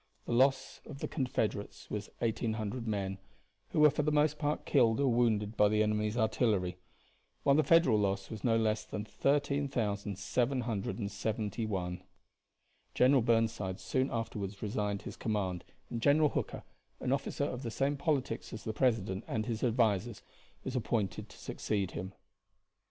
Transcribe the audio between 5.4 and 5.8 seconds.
by